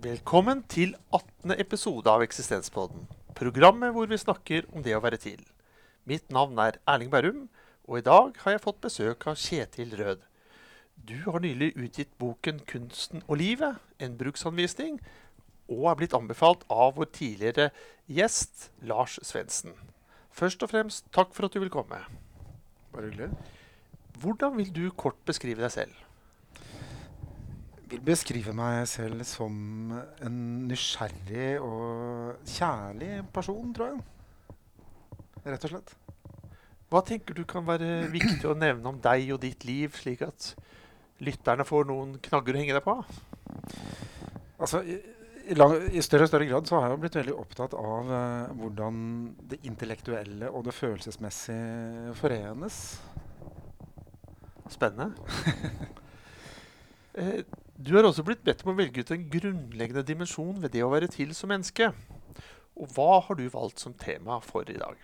[0.00, 1.52] Velkommen til 18.
[1.60, 3.02] episode av Eksistenspodden.
[3.36, 5.42] Programmet hvor vi snakker om det å være til.
[6.08, 7.42] Mitt navn er Erling Bærum,
[7.84, 10.22] og i dag har jeg fått besøk av Kjetil Rød.
[10.96, 15.02] Du har nylig utgitt boken 'Kunsten og livet', en bruksanvisning,
[15.68, 17.68] og er blitt anbefalt av vår tidligere
[18.08, 19.76] gjest Lars Svendsen.
[20.32, 22.00] Først og fremst, takk for at du vil komme.
[22.92, 23.36] Bare hyggelig.
[24.16, 25.92] Hvordan vil du kort beskrive deg selv?
[27.90, 29.54] Vil beskrive meg selv som
[30.22, 30.36] en
[30.70, 34.04] nysgjerrig og kjærlig person, tror jeg.
[35.48, 35.94] Rett og slett.
[36.90, 40.52] Hva tenker du kan være viktig å nevne om deg og ditt liv, slik at
[41.22, 42.94] lytterne får noen knagger å henge deg på?
[44.60, 44.96] Altså, i,
[45.50, 48.52] i, lang, I større og større grad så har jeg blitt veldig opptatt av eh,
[48.60, 49.00] hvordan
[49.50, 52.84] det intellektuelle og det følelsesmessige forenes.
[54.70, 55.10] Spennende.
[57.18, 57.40] Eh,
[57.80, 60.90] Du har også blitt bedt om å velge ut en grunnleggende dimensjon ved det å
[60.92, 61.86] være til som menneske.
[62.76, 65.00] Og hva har du valgt som tema for i dag?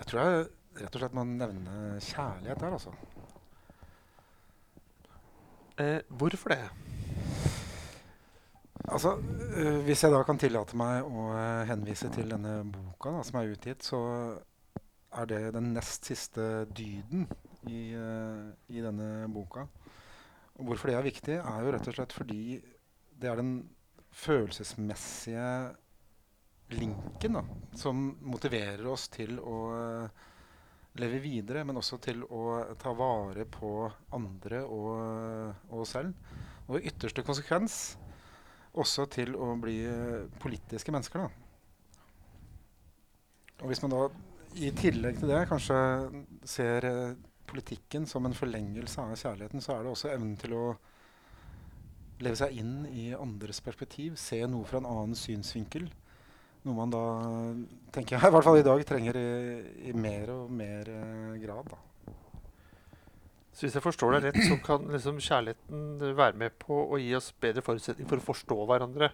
[0.00, 0.48] Jeg tror jeg
[0.80, 2.96] rett og slett må nevne kjærlighet her, altså.
[5.78, 6.58] Eh, hvorfor det?
[8.88, 9.14] Altså,
[9.56, 13.38] øh, Hvis jeg da kan tillate meg å øh, henvise til denne boka da, som
[13.38, 14.00] er utgitt, så
[15.14, 17.28] er det den nest siste dyden
[17.70, 19.68] i, øh, i denne boka.
[20.56, 22.40] Og hvorfor det er viktig, er jo rett og slett fordi
[23.16, 23.56] det er den
[24.16, 25.48] følelsesmessige
[26.76, 27.42] linken da,
[27.78, 30.24] som motiverer oss til å øh,
[31.00, 33.70] leve videre, men også til å ta vare på
[34.16, 36.16] andre og, oss selv.
[36.66, 37.96] Og i ytterste konsekvens
[38.76, 41.26] også til å bli eh, politiske mennesker.
[41.26, 41.28] Da.
[43.62, 44.02] Og hvis man da
[44.56, 45.78] i tillegg til det kanskje
[46.48, 47.16] ser eh,
[47.48, 50.64] politikken som en forlengelse av kjærligheten, så er det også evnen til å
[52.24, 55.88] leve seg inn i andres perspektiv, se noe fra en annen synsvinkel.
[56.66, 57.02] Noe man da,
[57.94, 59.26] tenker jeg, i hvert fall i dag trenger i,
[59.90, 61.72] i mer og mer eh, grad.
[61.72, 61.82] Da.
[63.56, 67.14] Så hvis jeg forstår deg rett, så kan liksom kjærligheten være med på å gi
[67.16, 69.12] oss bedre forutsetning for å forstå hverandre,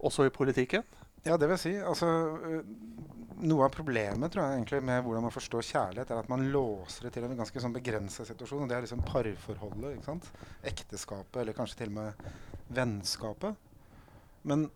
[0.00, 0.84] også i politikken?
[1.24, 1.72] Ja, det vil si.
[1.80, 2.06] Altså,
[2.44, 2.66] øh,
[3.48, 7.14] noe av problemet tror jeg med hvordan man forstår kjærlighet, er at man låser det
[7.16, 8.66] til en ganske sånn begrensa situasjon.
[8.66, 9.96] og Det er liksom parforholdet.
[9.96, 10.28] ikke sant?
[10.62, 12.28] Ekteskapet, eller kanskje til og med
[12.76, 13.56] vennskapet.
[14.44, 14.68] Men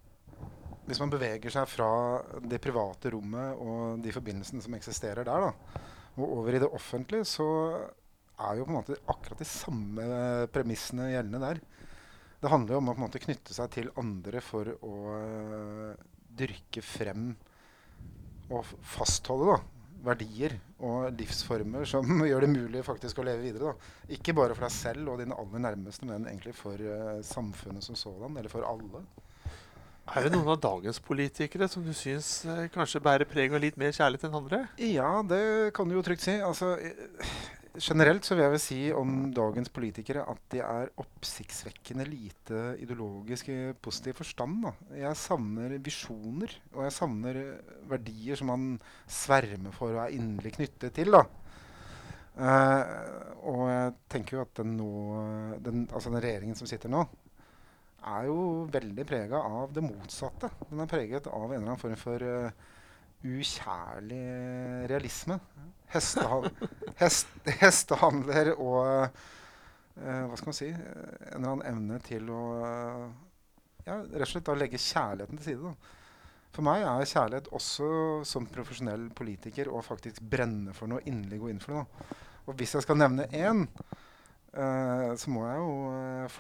[0.89, 1.93] hvis man beveger seg fra
[2.41, 5.81] det private rommet og de forbindelsene som eksisterer der, da,
[6.17, 7.45] og over i det offentlige, så
[8.39, 11.61] er jo på en måte akkurat de samme premissene gjeldende der.
[12.41, 16.09] Det handler jo om å på en måte knytte seg til andre for å øh,
[16.39, 17.33] dyrke frem
[18.49, 19.59] og fastholde da,
[20.09, 23.73] verdier og livsformer som gjør det mulig faktisk å leve videre.
[23.73, 23.95] Da.
[24.19, 27.99] Ikke bare for deg selv og dine aller nærmeste, men egentlig for uh, samfunnet som
[27.99, 29.05] sådan, eller for alle.
[30.09, 33.77] Er det noen av dagens politikere som du syns uh, kanskje bærer preg av litt
[33.81, 34.63] mer kjærlighet enn andre?
[34.81, 35.43] Ja, det
[35.77, 36.39] kan du jo trygt si.
[36.41, 42.07] Altså, eh, generelt så vil jeg vel si om dagens politikere at de er oppsiktsvekkende
[42.09, 44.63] lite ideologisk i positiv forstand.
[44.65, 44.73] Da.
[45.03, 48.67] Jeg savner visjoner, og jeg savner eh, verdier som man
[49.05, 51.15] svermer for og er inderlig knyttet til.
[51.15, 51.25] Da.
[52.39, 52.83] Uh,
[53.51, 54.91] og jeg tenker jo at den, nå,
[55.59, 57.01] den, altså den regjeringen som sitter nå,
[58.07, 60.51] er jo veldig prega av det motsatte.
[60.69, 62.69] Den er preget av en eller annen form for eh,
[63.25, 64.25] ukjærlig
[64.91, 65.39] realisme.
[65.89, 66.51] Hestehal
[66.99, 67.31] hest
[67.63, 73.07] hestehandler og eh, hva skal man si En eller annen evne til å eh,
[73.89, 75.71] ja, rett og slett da legge kjærligheten til side.
[75.71, 75.95] Da.
[76.55, 77.89] For meg er kjærlighet også
[78.29, 82.09] som profesjonell politiker å faktisk brenne for noe, inderlig gå inn for noe.
[82.49, 83.65] Og hvis jeg skal nevne én,
[84.57, 85.73] uh, så må jeg jo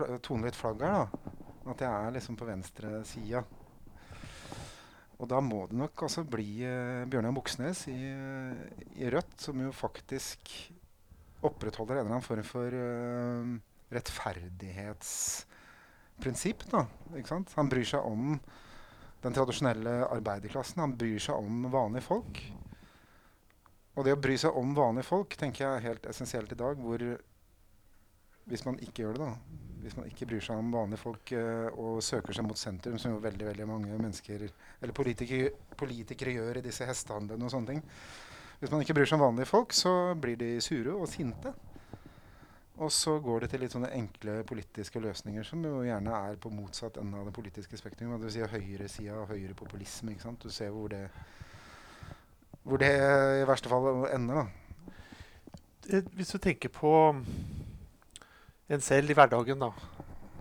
[0.08, 1.34] uh, tone litt flagg her, da.
[1.68, 3.44] At jeg er liksom på venstresida.
[5.19, 7.97] Og da må det nok altså bli eh, Bjørnar Moxnes i,
[9.03, 10.38] i Rødt, som jo faktisk
[11.43, 13.59] opprettholder en eller annen form for eh,
[13.94, 16.61] rettferdighetsprinsipp.
[16.70, 16.81] Da,
[17.19, 17.49] ikke sant?
[17.59, 18.23] Han bryr seg om
[19.25, 20.82] den tradisjonelle arbeiderklassen.
[20.85, 22.53] Han bryr seg om vanlige folk.
[23.99, 26.75] Og det å bry seg om vanlige folk tenker jeg er helt essensielt i dag.
[26.79, 26.99] Hvor
[28.49, 29.35] hvis man ikke gjør det, da
[29.82, 33.14] Hvis man ikke bryr seg om vanlige folk uh, og søker seg mot sentrum, som
[33.14, 37.82] jo veldig veldig mange mennesker eller politikere, politikere gjør i disse hestehandlene og sånne ting
[38.58, 41.54] Hvis man ikke bryr seg om vanlige folk, så blir de sure og sinte.
[42.78, 46.50] Og så går det til litt sånne enkle politiske løsninger som jo gjerne er på
[46.54, 48.14] motsatt ende av det politiske spektrum.
[48.22, 50.14] Vil si høyresida og høyrepopulisme.
[50.14, 50.46] ikke sant?
[50.46, 51.08] Du ser hvor det,
[52.62, 54.92] hvor det i verste fall ender, da.
[55.90, 56.92] Eh, Hvis du tenker på
[58.69, 59.73] en selv i hverdagen, da.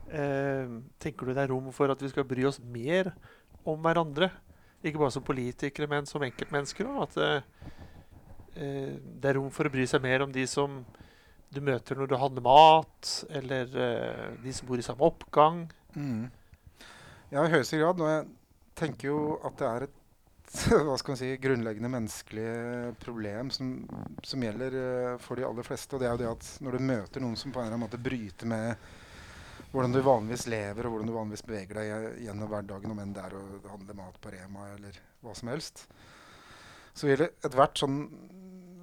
[0.08, 3.12] Eh, tenker du det er rom for at vi skal bry oss mer
[3.68, 4.30] om hverandre?
[4.84, 7.08] Ikke bare som politikere, men som enkeltmennesker òg.
[7.08, 7.76] At eh,
[8.56, 10.82] eh, det er rom for å bry seg mer om de som
[11.54, 15.66] du møter når du handler mat, eller eh, de som bor i samme oppgang.
[15.96, 16.28] Mm.
[17.32, 18.04] Ja, i høyeste grad.
[18.04, 18.28] Og jeg
[18.78, 19.97] tenker jo at det er et
[20.88, 22.52] hva skal man si, grunnleggende menneskelig
[23.02, 23.74] problem som,
[24.24, 25.96] som gjelder uh, for de aller fleste.
[25.96, 27.88] Og det er jo det at når du møter noen som på en eller annen
[27.88, 28.88] måte bryter med
[29.74, 33.26] hvordan du vanligvis lever og hvordan du vanligvis beveger deg gjennom hverdagen, om enn det
[33.26, 35.84] er å handle mat på Rema eller hva som helst,
[36.98, 38.00] så gjelder ethvert sånn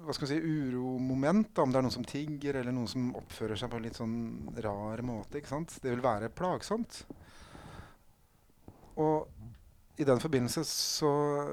[0.05, 3.57] hva skal man si, uromoment, om det er noen som tigger eller noen som oppfører
[3.57, 4.17] seg på en litt sånn
[4.61, 5.79] rar måte, ikke sant?
[5.81, 6.99] det vil være plagsomt.
[9.01, 9.25] Og
[9.95, 11.09] i den forbindelse så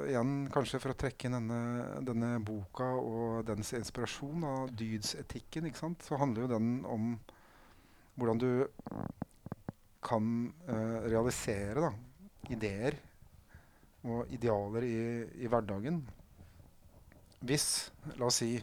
[0.09, 1.61] igjen kanskje for å trekke inn denne,
[2.03, 5.69] denne boka og dens inspirasjon av dydsetikken,
[6.03, 7.13] så handler jo den om
[8.19, 8.51] hvordan du
[10.03, 10.27] kan
[10.67, 11.93] uh, realisere da,
[12.51, 12.99] ideer
[14.03, 14.99] og idealer i,
[15.45, 16.03] i, hverdagen.
[17.47, 17.69] Hvis,
[18.19, 18.57] la oss si,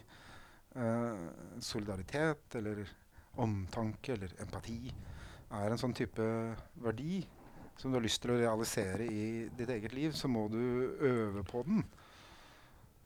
[0.76, 1.24] uh,
[1.64, 2.84] solidaritet eller
[3.40, 4.92] omtanke eller empati
[5.56, 6.24] er en sånn type
[6.84, 7.22] verdi
[7.80, 10.60] som du har lyst til å realisere i ditt eget liv, så må du
[11.00, 11.82] øve på den.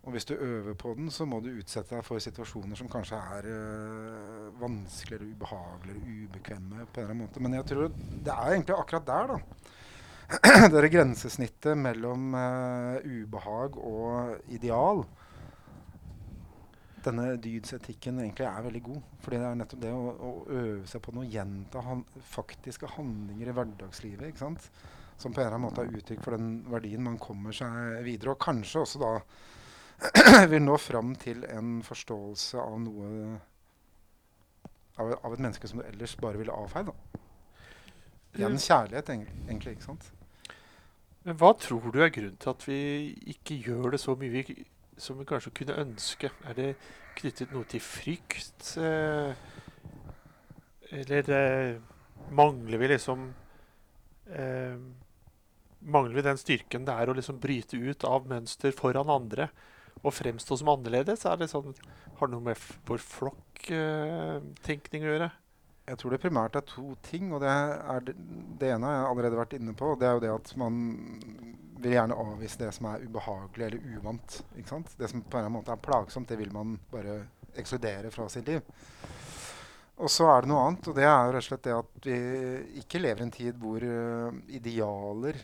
[0.05, 3.17] Og hvis du øver på den, så må du utsette deg for situasjoner som kanskje
[3.39, 7.41] er øh, vanskeligere, ubehageligere, ubekvemme på en eller annen måte.
[7.41, 9.39] Men jeg tror det er egentlig akkurat der, da.
[10.73, 15.05] det er grensesnittet mellom øh, ubehag og ideal
[17.07, 19.01] denne dydsetikken egentlig er veldig god.
[19.25, 22.05] Fordi det er nettopp det å, å øve seg på noe, gjenta han,
[22.35, 24.29] faktiske handlinger i hverdagslivet.
[24.31, 24.69] ikke sant?
[25.21, 28.35] Som på en eller annen måte er uttrykk for den verdien man kommer seg videre.
[28.35, 29.13] Og kanskje også da
[30.53, 33.11] vil nå fram til en forståelse av noe
[34.99, 36.91] av, av, et menneske som du ellers bare ville avfeid.
[38.35, 39.77] Gjennom kjærlighet, egentlig.
[39.77, 40.11] ikke sant?
[41.25, 42.79] Men hva tror du er grunnen til at vi
[43.33, 44.33] ikke gjør det så mye?
[44.35, 44.65] Vi
[44.97, 46.31] som vi kanskje kunne ønske?
[46.47, 46.71] Er det
[47.19, 48.77] knyttet noe til frykt?
[48.81, 49.33] Eh,
[50.95, 51.81] eller eh,
[52.35, 53.19] mangler vi liksom
[54.31, 54.79] eh,
[55.85, 59.51] Mangler vi den styrken det er å liksom bryte ut av mønster foran andre
[60.01, 61.27] og fremstå som annerledes?
[61.29, 61.75] Er det sånn,
[62.17, 62.57] har det noe med
[62.89, 65.29] vår flokktenkning å gjøre?
[65.85, 67.33] Jeg tror det primært er to ting.
[67.35, 67.55] og det,
[68.07, 68.15] det,
[68.61, 69.93] det, ene har jeg allerede vært inne på.
[70.01, 70.79] Det er jo det at man
[71.85, 74.39] vil gjerne avvise det som er ubehagelig eller uvant.
[74.55, 77.19] Det som på en måte er plagsomt, det vil man bare
[77.61, 78.65] ekskludere fra sitt liv.
[79.95, 82.17] Og så er det noe annet, og det er rett og slett det at vi
[82.81, 85.39] ikke lever i en tid hvor uh, idealer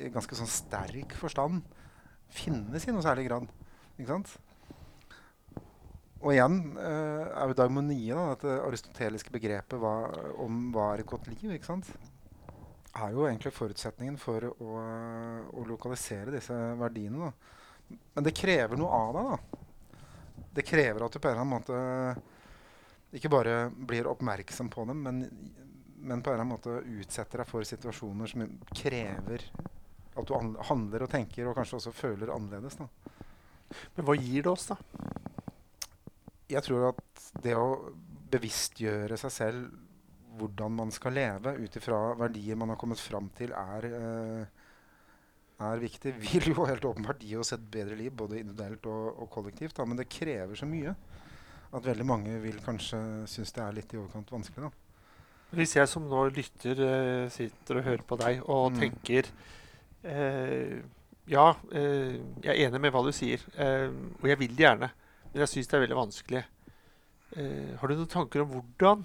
[0.00, 1.60] i ganske sånn sterk forstand
[2.32, 3.50] finnes i noe særlig grad.
[3.98, 4.32] Ikke sant?
[6.20, 9.94] Og igjen uh, er jo daimonie, da, dette aristoteliske begrepet hva,
[10.44, 11.54] om hva er et godt liv.
[11.56, 11.88] ikke sant?
[12.90, 14.70] er jo egentlig forutsetningen for å,
[15.54, 17.28] å lokalisere disse verdiene.
[17.28, 17.98] Da.
[18.16, 19.30] Men det krever noe av deg.
[19.30, 20.44] da.
[20.58, 25.02] Det krever at du på en eller annen måte ikke bare blir oppmerksom på dem,
[25.06, 25.22] men,
[25.98, 28.44] men på en eller annen måte utsetter deg for situasjoner som
[28.74, 29.46] krever
[30.18, 30.34] at du
[30.66, 32.78] handler og tenker og kanskje også føler annerledes.
[32.78, 32.88] Da.
[33.96, 34.78] Men hva gir det oss, da?
[36.50, 37.68] Jeg tror at det å
[38.30, 39.70] bevisstgjøre seg selv
[40.40, 45.82] hvordan man skal leve ut ifra verdier man har kommet fram til, er, uh, er
[45.82, 46.14] viktig.
[46.24, 49.76] Vil jo helt åpenbart gi oss et bedre liv, både individuelt og, og kollektivt.
[49.78, 50.94] Da, men det krever så mye
[51.70, 52.98] at veldig mange vil kanskje
[53.30, 54.66] synes det er litt i overkant vanskelig.
[54.66, 54.70] da.
[55.54, 58.80] Hvis jeg som nå lytter, uh, sitter og hører på deg og mm.
[58.80, 59.30] tenker
[60.06, 60.80] uh,
[61.30, 64.88] Ja, jeg er enig med hva du sier, og jeg vil det gjerne,
[65.34, 66.44] jeg syns det er veldig vanskelig.
[67.78, 69.04] har du noen tanker om hvordan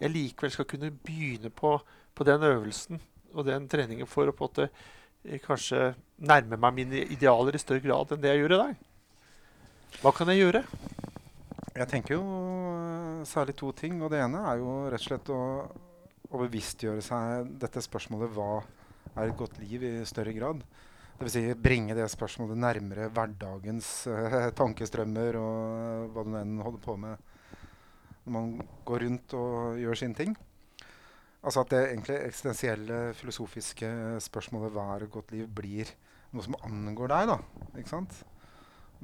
[0.00, 1.78] jeg likevel skal kunne begynne på,
[2.14, 3.00] på den øvelsen
[3.34, 7.62] og den treningen for å på en måte eh, kanskje nærme meg mine idealer i
[7.62, 8.84] større grad enn det jeg gjør i dag.
[10.02, 10.62] Hva kan jeg gjøre?
[11.74, 14.00] Jeg tenker jo eh, særlig to ting.
[14.02, 15.42] og Det ene er jo rett og slett å,
[16.30, 18.50] å bevisstgjøre seg dette spørsmålet hva
[19.14, 20.62] er et godt liv i større grad.
[21.18, 21.34] Dvs.
[21.36, 27.30] Si bringe det spørsmålet nærmere hverdagens uh, tankestrømmer og hva du enn holder på med
[28.24, 28.52] når man
[28.88, 30.34] går rundt og gjør sine ting.
[31.44, 33.88] Altså at det egentlig eksistensielle, filosofiske
[34.24, 35.90] spørsmålet hva er godt liv, blir
[36.32, 37.34] noe som angår deg.
[37.34, 37.36] da,
[37.76, 38.16] ikke sant?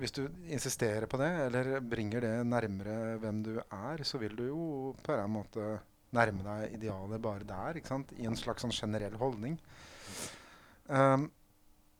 [0.01, 4.47] Hvis du insisterer på det, eller bringer det nærmere hvem du er, så vil du
[4.47, 4.63] jo
[5.05, 5.75] på en måte
[6.17, 8.15] nærme deg idealet bare der, ikke sant?
[8.17, 9.59] i en slags sånn generell holdning.
[10.89, 11.29] Um,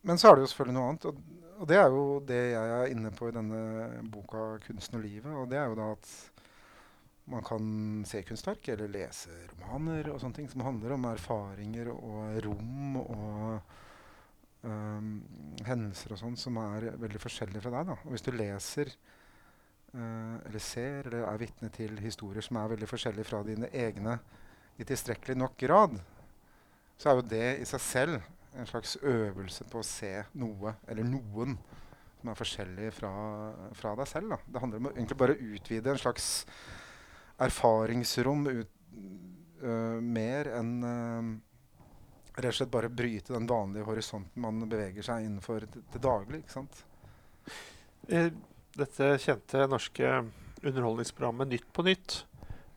[0.01, 1.07] men så er det jo selvfølgelig noe annet.
[1.09, 1.17] Og,
[1.57, 3.61] og, det er jo det jeg er inne på i denne
[4.13, 5.37] boka 'Kunsten og livet'.
[5.37, 6.09] Og det er jo da at
[7.31, 12.41] man kan se kunstverk eller lese romaner og sånne ting som handler om erfaringer og
[12.43, 13.61] rom og
[14.65, 15.13] um,
[15.65, 17.93] hendelser og sånn som er veldig forskjellige fra deg.
[17.93, 17.97] da.
[18.05, 18.91] Og hvis du leser
[19.93, 24.17] uh, eller ser eller er vitne til historier som er veldig forskjellige fra dine egne
[24.81, 25.97] i tilstrekkelig nok grad,
[26.97, 31.07] så er jo det i seg selv en slags øvelse på å se noe eller
[31.07, 31.55] noen
[32.21, 33.11] som er forskjellig fra,
[33.77, 34.33] fra deg selv.
[34.35, 34.39] Da.
[34.45, 36.27] Det handler om å egentlig bare utvide en slags
[37.41, 38.75] erfaringsrom ut,
[39.63, 41.31] uh, mer enn uh,
[42.37, 46.43] rett og slett bare bryte den vanlige horisonten man beveger seg innenfor til, daglig.
[46.43, 46.83] ikke sant?
[48.11, 48.29] I
[48.77, 50.11] dette kjente norske
[50.61, 52.21] underholdningsprogrammet Nytt på nytt.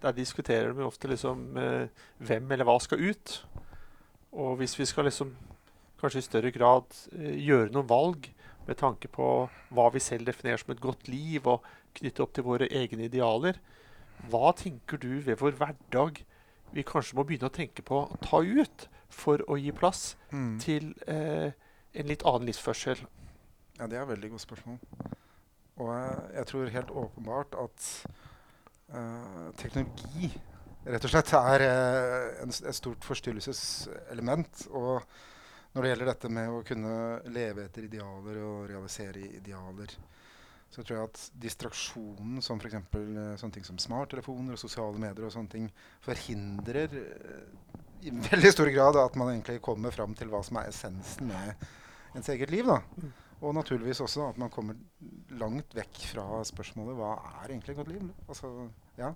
[0.02, 3.36] Der diskuterer de ofte liksom eh, hvem eller hva skal ut.
[4.34, 5.30] Og hvis vi skal liksom
[6.04, 8.28] kanskje i større grad eh, gjøre noen valg
[8.68, 9.24] med tanke på
[9.76, 11.64] hva vi selv definerer som et godt liv, og
[11.98, 13.58] knytte opp til våre egne idealer,
[14.30, 16.22] hva tenker du ved vår hverdag
[16.74, 20.56] vi kanskje må begynne å tenke på å ta ut for å gi plass Mm.
[20.58, 21.52] til eh,
[21.94, 23.04] en litt annen livsførsel?
[23.78, 24.78] Ja, det er et veldig godt spørsmål.
[25.76, 27.86] Og jeg, jeg tror helt åpenbart at
[28.90, 30.32] eh, teknologi
[30.86, 34.66] rett og slett er eh, en, et stort forstyrrelseselement.
[34.74, 35.02] Og
[35.74, 36.96] når det gjelder dette med å kunne
[37.34, 39.94] leve etter idealer og realisere idealer,
[40.70, 42.78] så tror jeg at distraksjonen som f.eks.
[42.94, 45.68] Uh, sånne ting som smarttelefoner og sosiale medier og sånne ting
[46.02, 47.74] forhindrer eh,
[48.06, 51.68] i veldig stor grad at man egentlig kommer fram til hva som er essensen med
[52.14, 52.66] ens eget liv.
[52.66, 52.80] da.
[53.44, 54.78] Og naturligvis også at man kommer
[55.38, 58.10] langt vekk fra spørsmålet hva er egentlig et godt liv?
[58.28, 58.50] Altså,
[58.98, 59.14] ja.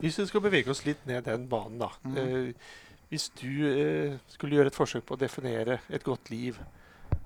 [0.00, 1.90] Hvis vi skal bevege oss litt ned den banen, da.
[2.04, 2.16] Mm.
[2.18, 2.70] Eh,
[3.10, 6.60] hvis du eh, skulle gjøre et forsøk på å definere et godt liv,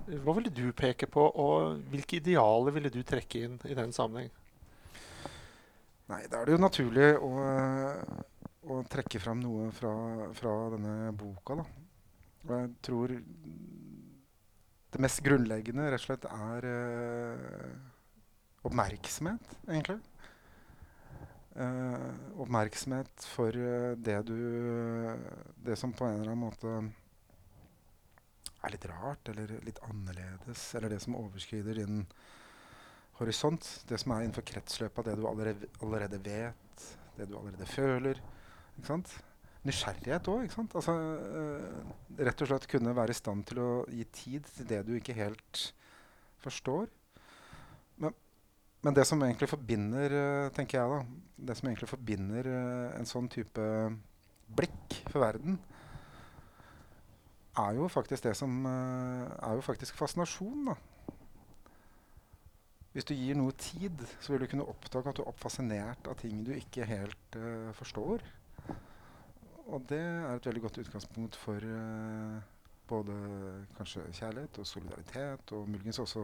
[0.07, 3.93] eh, hva ville du peke på, og hvilke idealer ville du trekke inn i den
[3.93, 4.31] sammenheng?
[6.09, 7.31] Nei, da er det jo naturlig å,
[8.69, 9.93] å trekke fram noe fra,
[10.37, 11.65] fra denne boka, da.
[12.45, 13.13] Og jeg tror
[14.95, 17.71] det mest grunnleggende rett og slett er eh,
[18.65, 19.97] oppmerksomhet, egentlig.
[21.55, 24.39] Eh, oppmerksomhet for eh, det du
[25.55, 26.71] Det som på en eller annen måte
[28.65, 32.01] er litt rart, eller litt annerledes, eller det som overskrider din
[33.19, 33.67] horisont.
[33.87, 36.85] Det som er innenfor kretsløpet av det du allerede, allerede vet,
[37.15, 38.19] det du allerede føler.
[38.75, 39.13] Ikke sant?
[39.65, 40.49] Nysgjerrighet òg.
[40.65, 41.93] Altså, øh,
[42.25, 45.15] rett og slett kunne være i stand til å gi tid til det du ikke
[45.17, 45.67] helt
[46.43, 46.89] forstår.
[48.85, 53.07] Men, det som egentlig forbinder, øh, tenker jeg da, det som egentlig forbinder øh, en
[53.09, 53.63] sånn type
[54.53, 55.57] blikk for verden,
[57.57, 60.75] er jo faktisk det som øh, er jo faktisk fascinasjon, da.
[62.93, 66.15] Hvis du gir noe tid, så vil du kunne oppdage at du er oppfascinert av
[66.21, 68.23] ting du ikke helt uh, forstår.
[69.65, 72.39] Og det er et veldig godt utgangspunkt for uh,
[72.87, 73.17] både
[73.75, 76.23] kanskje kjærlighet og solidaritet, og muligens også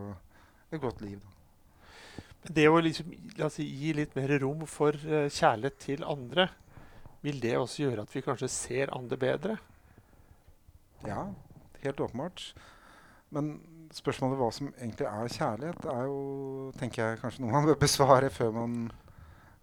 [0.72, 1.20] et godt liv.
[1.20, 1.40] Da.
[2.41, 3.12] Det å liksom,
[3.53, 6.48] si, gi litt mer rom for eh, kjærlighet til andre,
[7.21, 9.57] vil det også gjøre at vi kanskje ser andre bedre?
[11.05, 11.27] Ja,
[11.83, 12.48] helt åpenbart.
[13.31, 13.53] Men
[13.93, 16.19] spørsmålet hva som egentlig er kjærlighet, er jo,
[16.79, 18.79] tenker jeg, kanskje noe man bør besvare før man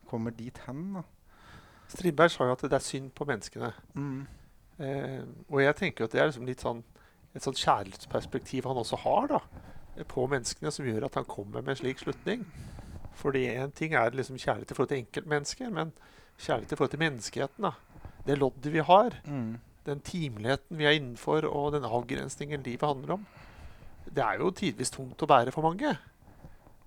[0.08, 1.00] kommer dit hen.
[1.00, 1.02] Da.
[1.90, 3.73] Strindberg sa jo at det er synd på menneskene.
[4.78, 6.85] Eh, og jeg tenker at det er liksom litt sånn
[7.37, 9.40] et sånt kjærlighetsperspektiv han også har da,
[10.09, 12.45] på menneskene, som gjør at han kommer med en slik slutning.
[13.19, 15.93] Fordi én ting er liksom kjærlighet i forhold til enkeltmennesker, men
[16.38, 17.62] kjærlighet i forhold til menneskeheten.
[17.62, 17.73] da.
[18.26, 19.59] Det loddet vi har, Mm.
[19.87, 23.26] den timeligheten vi er innenfor, og den avgrensningen livet handler om,
[24.14, 25.97] det er jo tidvis tungt å bære for mange.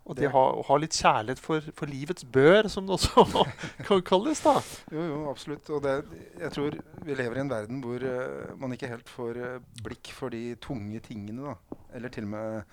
[0.05, 3.45] Og det ha, å ha litt kjærlighet for, for livets bør, som det også
[3.87, 4.55] kan kalles, da.
[4.91, 5.69] Jo, jo, absolutt.
[5.69, 5.93] Og det,
[6.39, 10.09] jeg tror vi lever i en verden hvor uh, man ikke helt får eh, blikk
[10.17, 11.51] for de tunge tingene.
[11.53, 11.77] da.
[11.93, 12.63] Eller til og med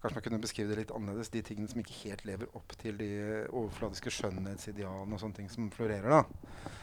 [0.00, 1.32] Kanskje man kunne beskrive det litt annerledes.
[1.32, 3.10] De tingene som ikke helt lever opp til de
[3.48, 6.18] overfladiske skjønnhetsidealene og sånne ting som florerer.
[6.18, 6.74] da.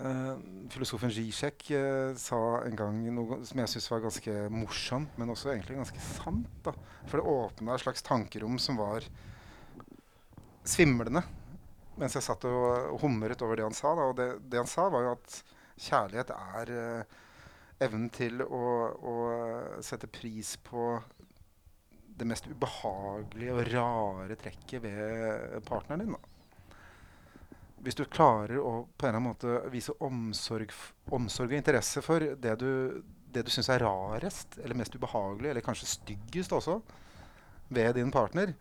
[0.00, 0.38] Uh,
[0.72, 5.52] filosofen Zizek uh, sa en gang noe som jeg syns var ganske morsomt, men også
[5.52, 6.48] egentlig ganske sant.
[6.64, 6.72] da.
[7.10, 9.04] For det åpna et slags tankerom som var
[10.64, 11.24] svimlende
[12.00, 13.92] mens jeg satt og humret over det han sa.
[13.92, 14.06] Da.
[14.08, 15.34] Og det, det han sa, var jo at
[15.80, 17.18] kjærlighet er uh,
[17.84, 18.64] evnen til å,
[19.04, 19.14] å
[19.84, 20.94] sette pris på
[22.20, 26.16] det mest ubehagelige og rare trekket ved partneren din.
[26.16, 26.76] Da.
[27.80, 30.72] Hvis du klarer å på en eller annen måte vise omsorg,
[31.16, 33.00] omsorg og interesse for det du,
[33.32, 36.80] det du syns er rarest, eller mest ubehagelig, eller kanskje styggest også,
[37.70, 38.52] ved din partner,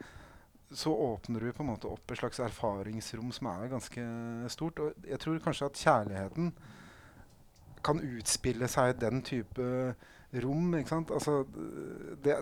[0.72, 4.04] så åpner du på en måte opp et slags erfaringsrom som er ganske
[4.54, 4.80] stort.
[4.80, 6.52] Og jeg tror kanskje at kjærligheten
[7.84, 9.70] kan utspille seg i den type
[10.44, 10.76] rom.
[10.78, 11.12] ikke sant?
[11.16, 11.42] Altså,
[12.24, 12.38] det,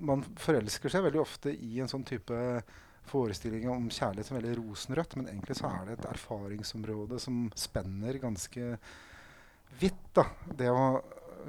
[0.00, 2.62] man forelsker seg veldig ofte i en sånn type
[3.08, 8.18] forestilling om kjærlighet som veldig rosenrødt, men egentlig så er det et erfaringsområde som spenner
[8.20, 8.74] ganske
[9.80, 10.02] vidt.
[10.14, 10.26] da.
[10.58, 11.02] Det å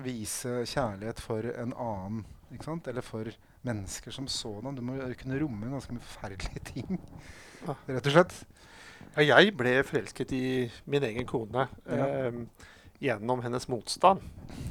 [0.05, 2.87] vise kjærlighet for en annen, ikke sant?
[2.87, 3.27] eller for
[3.67, 4.75] mennesker som sådan.
[4.77, 6.99] Du må kunne romme ganske forferdelige ting,
[7.67, 7.75] Ja.
[7.89, 8.35] rett og slett.
[9.17, 12.05] Ja, jeg ble forelsket i min egen kone Ja.
[12.07, 12.31] eh,
[13.01, 14.21] gjennom hennes motstand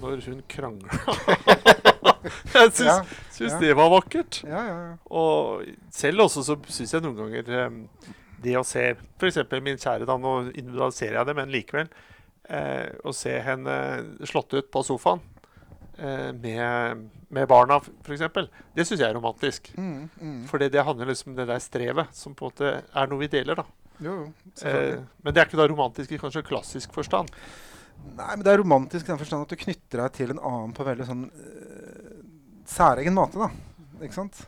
[0.01, 0.89] når hun krangla.
[2.55, 3.61] jeg syns, syns ja.
[3.63, 4.43] det var vakkert.
[4.45, 4.79] ja, ja.
[4.89, 4.95] ja.
[5.09, 5.65] Og
[5.95, 7.81] selv også så syns jeg noen ganger um,
[8.43, 9.41] det å se f.eks.
[9.63, 11.91] min kjære, da, nå individualiserer jeg det, men likevel.
[12.49, 13.75] Eh, å se henne
[14.25, 15.21] slått ut på sofaen
[15.99, 17.03] eh, med,
[17.35, 17.77] med barna,
[18.07, 18.25] f.eks.
[18.73, 19.73] Det syns jeg er romantisk.
[19.77, 20.39] Mm, mm.
[20.49, 23.31] For det handler liksom om det der strevet, som på en måte er noe vi
[23.35, 23.59] deler.
[23.59, 23.67] da.
[23.99, 24.29] Jo, jo,
[24.63, 27.31] Eh, men det er ikke da romantisk i kanskje klassisk forstand.
[28.15, 30.75] Nei, men det er romantisk i den forstand at du knytter deg til en annen
[30.75, 32.18] på veldig sånn uh,
[32.69, 33.49] særegen måte, da.
[34.05, 34.43] Ikke sant?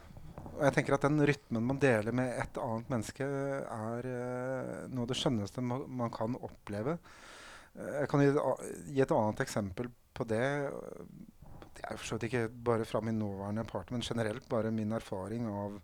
[0.61, 5.07] Og jeg tenker at den rytmen man deler med et annet menneske, er uh, noe
[5.07, 6.99] av det skjønneste man, man kan oppleve.
[7.75, 8.31] Uh, jeg kan gi,
[8.93, 10.45] gi et annet eksempel på det.
[11.79, 15.81] Det er for ikke bare fra min nåværende partner, men generelt bare min erfaring av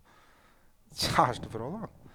[0.93, 1.81] kjæresteforhold.
[1.81, 2.06] da.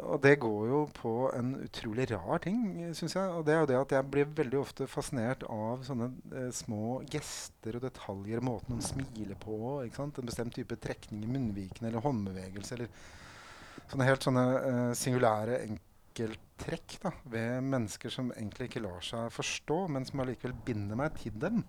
[0.00, 2.60] Og det går jo på en utrolig rar ting,
[2.96, 3.32] syns jeg.
[3.36, 7.00] Og det er jo det at jeg blir veldig ofte fascinert av sånne eh, små
[7.10, 8.42] gester og detaljer.
[8.44, 9.58] Måten hun smiler på.
[9.84, 10.20] ikke sant?
[10.20, 12.78] En bestemt type trekning i munnviken eller håndbevegelse.
[12.78, 16.98] Eller sånne helt sånne eh, singulære enkelttrekk
[17.30, 21.64] ved mennesker som egentlig ikke lar seg forstå, men som allikevel binder meg til dem.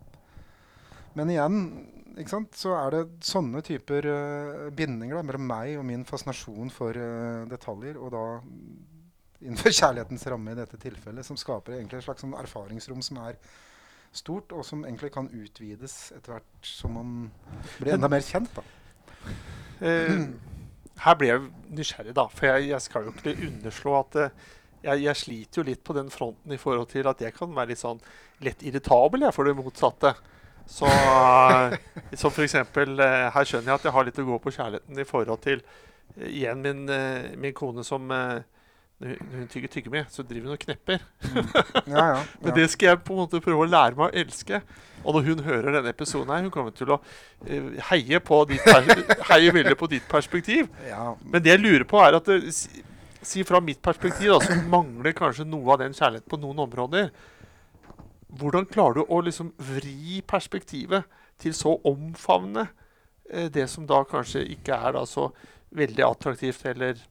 [1.17, 1.57] Men igjen
[2.55, 7.47] så er det sånne typer uh, bindinger da, mellom meg og min fascinasjon for uh,
[7.49, 8.23] detaljer, og da
[9.41, 13.39] innenfor kjærlighetens ramme i dette tilfellet, som skaper egentlig et slags sånn erfaringsrom som er
[14.11, 17.13] stort, og som egentlig kan utvides etter hvert som man
[17.79, 18.51] blir enda mer kjent.
[18.55, 18.65] da.
[19.81, 20.27] Uh,
[21.05, 21.45] her ble jeg
[21.79, 22.27] nysgjerrig, da.
[22.29, 24.19] For jeg, jeg skal jo ikke underslå at
[24.81, 27.71] jeg, jeg sliter jo litt på den fronten i forhold til at jeg kan være
[27.71, 28.01] litt sånn
[28.45, 30.13] lett irritabel jeg, for det motsatte.
[30.67, 34.37] Så, så som for eksempel, eh, Her skjønner jeg at jeg har litt å gå
[34.43, 38.41] på kjærligheten i forhold til eh, igjen min, eh, min kone som eh,
[39.01, 40.99] når hun- tygger tyggegummi, så driver hun og knepper.
[41.89, 44.59] Ja, ja, Men det skal jeg på en måte prøve å lære meg å elske.
[45.01, 46.99] Og når hun hører denne episoden her, hun kommer til å
[47.47, 48.61] eh, heie, på ditt
[49.31, 50.69] heie veldig på ditt perspektiv.
[50.87, 51.15] ja.
[51.25, 52.83] Men det jeg lurer på, er at det, si,
[53.25, 57.09] si fra mitt perspektiv, da, så mangler kanskje noe av den kjærligheten på noen områder.
[58.39, 61.07] Hvordan klarer du å liksom vri perspektivet
[61.41, 62.67] til så omfavne
[63.29, 65.29] eh, det som da kanskje ikke er da så
[65.75, 67.01] veldig attraktivt eller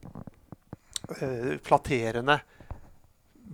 [1.18, 2.40] eh, flatterende?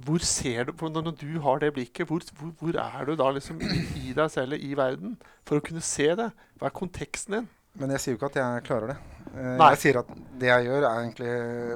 [0.06, 3.62] Hvor ser du når, du har det blikket, hvor, hvor, hvor er du da liksom
[3.64, 5.16] i, deg selv, i verden,
[5.48, 6.30] for å kunne se det?
[6.60, 7.46] Hva er konteksten din?
[7.80, 8.96] Men jeg sier jo ikke at jeg klarer det.
[9.36, 11.32] Eh, jeg sier at det jeg gjør, er egentlig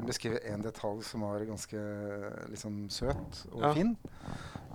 [0.07, 1.83] beskrive én detalj som var ganske
[2.53, 3.73] liksom, søt og Ja.
[3.77, 3.97] fin.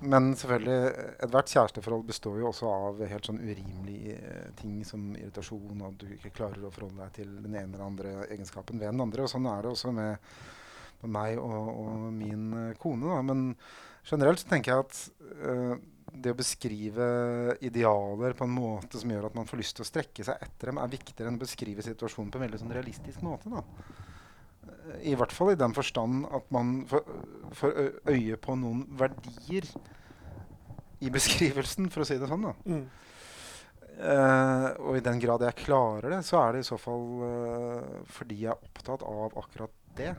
[0.06, 5.80] Men selvfølgelig, ethvert kjæresteforhold består jo også av helt sånn urimelige eh, ting som irritasjon,
[5.80, 8.92] og at du ikke klarer å forholde deg til den ene eller andre egenskapen ved
[8.92, 9.26] den andre.
[9.26, 10.30] Og sånn er det også med,
[11.02, 13.10] med meg og, og min eh, kone.
[13.10, 13.20] Da.
[13.26, 13.44] Men
[14.06, 15.02] generelt så tenker jeg at
[15.50, 15.76] eh,
[16.16, 17.06] det å beskrive
[17.66, 20.72] idealer på en måte som gjør at man får lyst til å strekke seg etter
[20.72, 23.52] dem, er viktigere enn å beskrive situasjonen på en veldig sånn realistisk måte.
[23.52, 23.64] Da.
[25.06, 27.74] I hvert fall i den forstand at man får,
[28.10, 29.68] øye på noen verdier
[31.04, 32.48] i beskrivelsen, for å si det sånn.
[32.48, 32.54] da.
[32.66, 32.86] Mm.
[33.96, 38.02] Uh, og i den grad jeg klarer det, så er det i så fall uh,
[38.12, 40.12] fordi jeg er opptatt av akkurat det.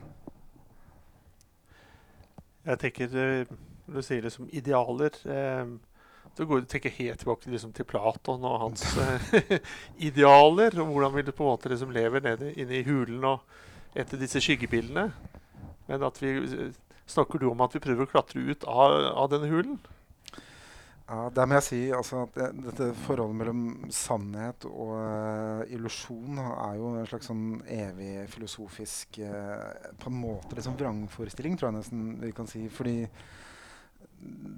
[2.67, 3.57] Jeg tenker uh,
[3.87, 5.69] Når du sier liksom idealer eh,
[6.35, 9.57] Da går du tenker helt tilbake liksom, til Platon og hans eh,
[10.09, 10.75] idealer.
[10.81, 13.45] Og hvordan vil du på en måte liksom leve nede inne i hulen og
[13.97, 15.09] etter disse skyggebildene.
[15.87, 19.29] Men at vi eh, Snakker du om at vi prøver å klatre ut av, av
[19.31, 19.77] denne hulen?
[21.07, 23.61] Ja, Der må jeg si altså, at det, dette forholdet mellom
[23.95, 30.57] sannhet og uh, illusjon er jo en slags sånn evig filosofisk uh, På en måte
[30.57, 32.65] liksom vrangforestilling, tror jeg nesten vi kan si.
[32.67, 32.97] Fordi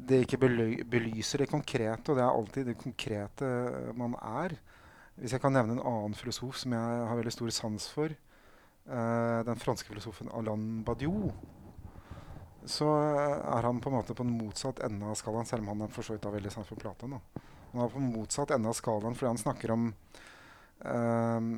[0.09, 3.51] det ikke bely belyser det konkrete, og det er alltid det konkrete
[3.93, 4.57] man er.
[5.19, 8.17] Hvis jeg kan nevne en annen filosof som jeg har veldig stor sans for,
[8.89, 11.29] den franske filosofen Alain Badiou,
[12.65, 15.85] så er han på en måte på den motsatt ende av skalaen, selv om han
[15.85, 17.13] er for så vidt har veldig sans for Platon.
[17.71, 21.49] Han er på motsatt ende av skalaen fordi han snakker om eh,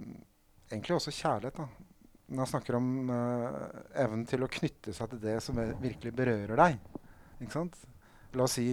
[0.71, 1.57] egentlig også kjærlighet.
[1.57, 1.67] Da.
[2.31, 3.63] når han snakker om uh,
[3.99, 6.77] evnen til å knytte seg til det som virkelig berører deg.
[7.41, 7.75] Ikke sant?
[8.37, 8.69] La oss si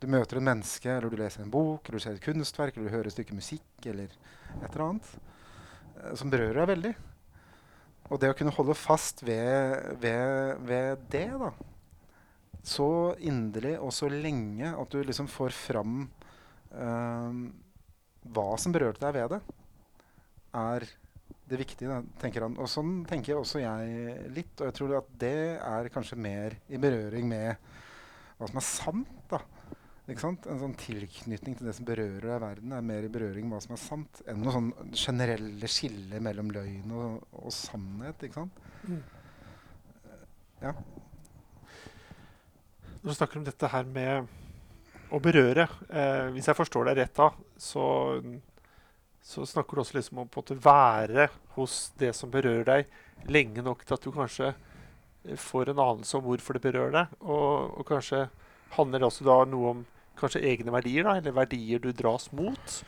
[0.00, 2.88] du møter en menneske, eller du leser en bok, eller du ser et kunstverk, eller
[2.88, 6.94] du hører et stykke musikk, eller et eller annet uh, som berører deg veldig.
[8.06, 11.50] Og det å kunne holde fast ved, ved, ved det, da,
[12.66, 12.88] så
[13.22, 16.04] inderlig og så lenge at du liksom får fram
[16.74, 17.30] uh,
[18.34, 19.40] hva som berørte deg ved det,
[20.56, 20.86] er
[21.46, 22.56] det viktige, tenker han.
[22.58, 24.54] Og sånn tenker også jeg litt.
[24.58, 27.54] Og jeg tror at det er kanskje mer i berøring med
[28.38, 29.15] hva som er sant.
[30.06, 30.12] Da.
[30.12, 30.46] Ikke sant?
[30.46, 33.56] En sånn tilknytning til det som berører deg i verden, er mer i berøring med
[33.56, 38.22] hva som er sant, enn noe sånn generelle skille mellom løgn og, og sannhet.
[38.22, 38.60] ikke sant?
[38.86, 39.02] Mm.
[40.62, 40.72] Ja.
[43.02, 44.30] Når du snakker om dette her med
[45.14, 47.28] å berøre eh, Hvis jeg forstår deg rett da,
[47.60, 47.84] så,
[49.22, 52.96] så snakker du også liksom om å være hos det som berører deg,
[53.30, 54.54] lenge nok til at du kanskje
[55.42, 57.14] får en anelse om hvorfor det berører deg.
[57.26, 58.26] Og, og kanskje
[58.76, 59.84] handler det også da noe om
[60.18, 62.78] kanskje egne verdier, da, eller verdier du dras mot.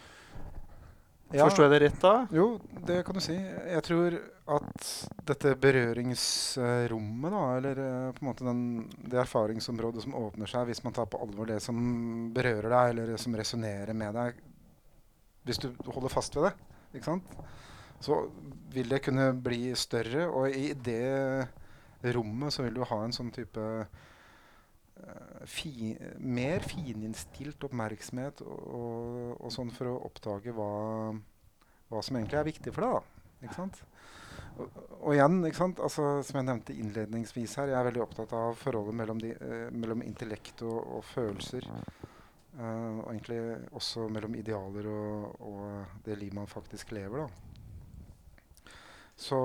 [1.29, 2.12] Ja, Forstår jeg det rett da?
[2.33, 2.47] Jo,
[2.88, 3.37] det kan du si.
[3.37, 4.14] Jeg tror
[4.49, 4.93] at
[5.29, 8.62] dette berøringsrommet, da, eller eh, på en måte den,
[9.05, 11.77] det erfaringsområdet som åpner seg hvis man tar på alvor det som
[12.33, 14.41] berører deg, eller som resonnerer med deg
[15.45, 16.55] Hvis du holder fast ved det,
[16.97, 17.37] ikke sant?
[18.01, 18.29] så
[18.73, 20.29] vil det kunne bli større.
[20.31, 21.49] Og i det
[22.14, 23.64] rommet så vil du ha en sånn type
[25.49, 30.73] fi, mer fininnstilt oppmerksomhet og, og, og, sånn for å oppdage hva,
[31.89, 32.99] hva, som egentlig er viktig for deg.
[32.99, 33.81] da, ikke sant?
[34.59, 35.83] Og, og igjen, ikke sant?
[35.85, 39.69] Altså, som jeg nevnte innledningsvis her, jeg er veldig opptatt av forholdet mellom, de, uh,
[39.75, 41.69] mellom intellekt og, og følelser.
[42.59, 43.41] Uh, og egentlig
[43.79, 47.27] også mellom idealer og, og det livet man faktisk lever.
[47.27, 48.73] da.
[49.19, 49.39] Så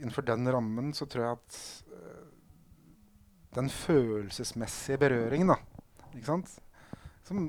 [0.00, 1.58] innenfor den rammen så tror jeg at
[3.54, 5.58] den følelsesmessige berøringen, da.
[6.12, 6.54] Ikke sant?
[7.26, 7.42] Som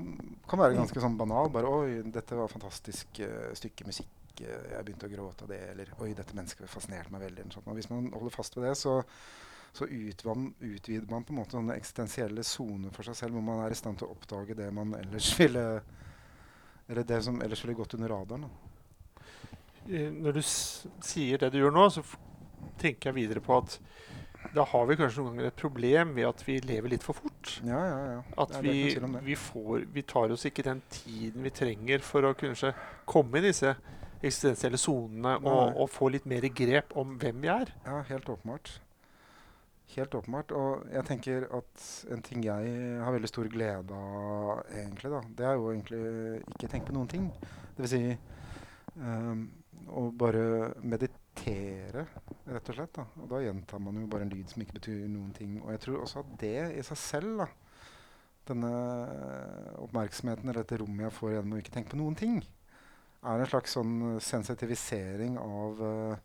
[0.48, 1.50] kan være ganske sånn banal.
[1.52, 4.12] Bare 'Oi, dette var et fantastisk uh, stykke musikk.
[4.40, 7.66] Uh, jeg begynte å gråte av det.' Eller 'Oi, dette mennesket fascinerte meg veldig.' Sånt.
[7.66, 9.00] Og hvis man holder fast ved det, så,
[9.74, 13.64] så utvider, utvider man på en måte sånne eksistensielle soner for seg selv, hvor man
[13.64, 15.66] er i stand til å oppdage det man ellers ville
[16.84, 18.44] Eller det som ellers ville gått under radaren.
[18.44, 18.74] Da.
[19.88, 22.02] Når du sier det du gjør nå, så
[22.80, 23.78] tenker jeg videre på at
[24.52, 27.56] da har vi kanskje noen ganger et problem ved at vi lever litt for fort.
[27.66, 28.20] Ja, ja, ja.
[28.44, 28.76] At vi,
[29.24, 32.74] vi, får, vi, tar oss ikke den tiden vi trenger for å kunne
[33.08, 33.74] komme i disse
[34.24, 37.72] eksistensielle sonene og, og, få litt mer grep om hvem vi er.
[37.86, 38.76] Ja, helt åpenbart.
[39.94, 40.54] Helt åpenbart.
[40.56, 45.50] Og jeg tenker at en ting jeg har veldig stor glede av, egentlig, da, det
[45.50, 46.04] er jo egentlig
[46.54, 47.28] ikke tenke på noen ting.
[47.74, 48.02] Det vil si
[48.96, 49.44] um,
[49.92, 50.46] å bare
[50.80, 52.06] meditere meditere,
[52.46, 52.94] rett og slett.
[52.94, 53.04] Da.
[53.20, 55.60] Og da gjentar man jo bare en lyd som ikke betyr noen ting.
[55.62, 57.48] Og jeg tror også at det i seg selv, da,
[58.46, 58.70] denne
[59.80, 62.42] oppmerksomheten eller dette rommet jeg får gjennom å ikke tenke på noen ting,
[63.24, 66.16] er en slags sånn sensitivisering av uh,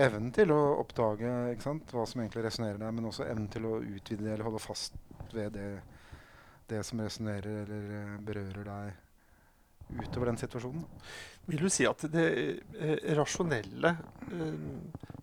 [0.00, 1.28] evnen til å oppdage
[1.60, 4.96] sant, hva som egentlig resonnerer der, men også evnen til å utvide eller holde fast
[5.34, 5.68] ved det,
[6.72, 10.86] det som resonnerer eller uh, berører deg utover den situasjonen.
[11.50, 12.26] Vil du si at det
[12.78, 13.96] eh, rasjonelle
[14.30, 14.58] eh,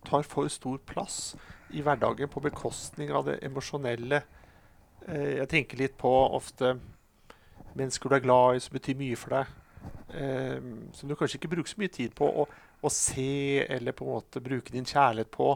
[0.04, 1.34] tar for stor plass
[1.72, 4.20] i hverdagen på bekostning av det emosjonelle?
[5.06, 6.74] Eh, jeg tenker litt på ofte
[7.72, 9.56] mennesker du er glad i, som betyr mye for deg.
[10.92, 12.42] Som du kanskje ikke bruker så mye tid på å,
[12.82, 15.52] å, se eller på en måte bruke din kjærlighet på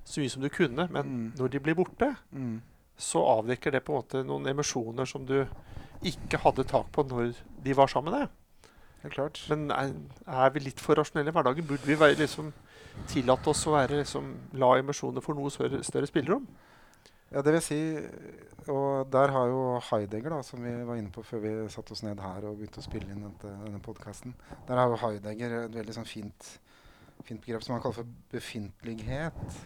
[0.00, 0.88] så mye som du kunne.
[0.88, 1.26] Men mm.
[1.36, 2.56] når de blir borte, mm.
[2.96, 5.42] så avdekker det på en måte noen emosjoner som du
[6.08, 8.47] ikke hadde tak på når de var sammen med deg.
[9.02, 9.40] Helt klart.
[9.50, 9.92] Men er,
[10.26, 11.66] er, vi litt for rasjonelle i hverdagen?
[11.68, 12.50] Burde vi være, liksom,
[13.10, 16.48] tillate oss å være, liksom, la emosjoner for noe større, større spillerom?
[17.28, 17.78] Ja, det vil si
[18.72, 19.58] Og der har jo
[19.90, 22.80] Heidegger, da, som vi var inne på før vi satte oss ned her og begynte
[22.80, 24.32] å spille inn dette, denne podkasten
[24.68, 26.48] Der har jo Heidegger et veldig sånn fint,
[27.28, 29.60] fint begrep som han kaller for befintlighet.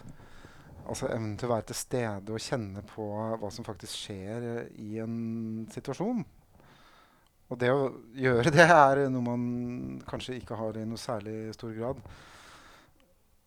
[0.83, 3.07] Altså evnen til å være til stede og kjenne på
[3.39, 4.47] hva som faktisk skjer
[4.83, 5.17] i en
[5.71, 6.25] situasjon.
[7.53, 9.43] Og det å gjøre det er noe man
[10.09, 11.99] kanskje ikke har i noe særlig stor grad.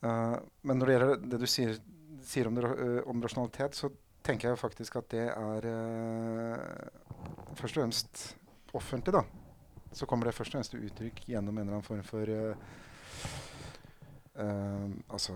[0.07, 1.79] Uh, men når det gjelder det du sier,
[2.27, 3.91] sier om, det, uh, om, rasjonalitet, så
[4.27, 6.55] tenker jeg faktisk at det er uh,
[7.59, 8.23] først og fremst
[8.77, 9.17] offentlig.
[9.17, 9.25] da.
[9.97, 12.31] Så kommer det først og fremst til uttrykk gjennom en eller annen form for
[14.37, 15.33] altså,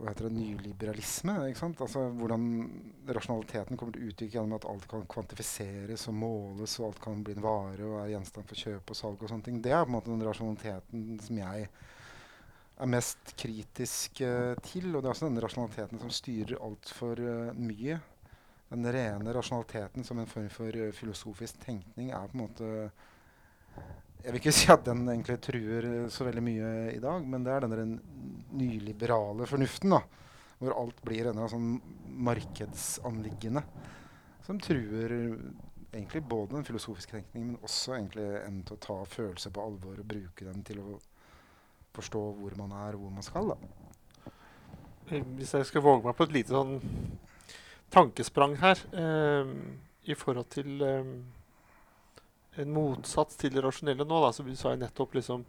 [0.00, 1.36] hva heter det, nyliberalisme.
[1.50, 1.82] ikke sant?
[1.84, 2.46] Altså Hvordan
[3.06, 7.36] rasjonaliteten kommer til uttrykk gjennom at alt kan kvantifiseres og måles, og alt kan bli
[7.36, 9.60] en vare og er gjenstand for kjøp og salg og sånne ting.
[9.62, 11.68] Det er på en måte den rasjonaliteten som jeg
[12.76, 14.90] er mest kritisk uh, til.
[14.92, 17.98] Og det er også denne rasjonaliteten som styrer altfor uh, mye.
[18.72, 22.72] Den rene rasjonaliteten som en form for uh, filosofisk tenkning er på en måte
[24.22, 27.52] Jeg vil ikke si at den egentlig truer så veldig mye i dag, men det
[27.52, 28.00] er denne
[28.56, 29.94] nyliberale fornuften.
[29.94, 30.00] da,
[30.58, 31.76] Hvor alt blir en sånn
[32.26, 33.62] markedsanliggende
[34.46, 35.12] som truer
[35.96, 40.00] egentlig både den filosofiske tenkningen, men også egentlig en til å ta følelser på alvor
[40.00, 40.98] og bruke den til å
[41.96, 43.52] forstå hvor man er og hvor man skal.
[43.54, 44.32] Da.
[45.10, 46.76] Eh, hvis jeg skal våge meg på et lite sånn
[47.94, 49.52] tankesprang her eh,
[50.10, 51.12] i forhold til eh,
[52.58, 55.44] en motsats til det rasjonelle nå, da, så sa jeg nettopp liksom